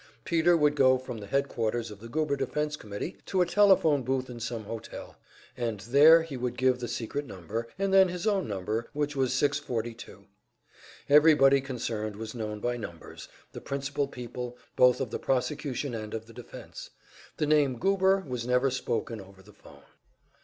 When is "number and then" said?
7.27-8.07